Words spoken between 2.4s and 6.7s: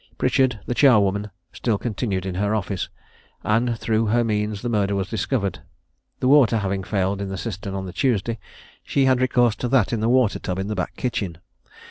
office, and through her means the murder was discovered. The water